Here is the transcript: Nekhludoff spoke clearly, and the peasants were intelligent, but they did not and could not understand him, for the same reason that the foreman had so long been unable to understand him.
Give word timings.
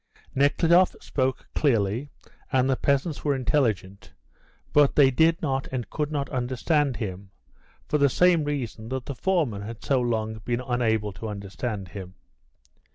Nekhludoff 0.33 0.95
spoke 0.99 1.47
clearly, 1.53 2.09
and 2.51 2.67
the 2.67 2.75
peasants 2.75 3.23
were 3.23 3.35
intelligent, 3.35 4.13
but 4.73 4.95
they 4.95 5.11
did 5.11 5.39
not 5.43 5.67
and 5.71 5.91
could 5.91 6.11
not 6.11 6.27
understand 6.31 6.95
him, 6.95 7.29
for 7.87 7.99
the 7.99 8.09
same 8.09 8.43
reason 8.43 8.89
that 8.89 9.05
the 9.05 9.13
foreman 9.13 9.61
had 9.61 9.83
so 9.83 10.01
long 10.01 10.39
been 10.43 10.59
unable 10.67 11.13
to 11.13 11.29
understand 11.29 11.89
him. 11.89 12.15